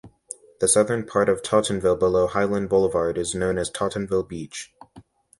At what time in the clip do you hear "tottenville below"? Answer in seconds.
1.43-2.27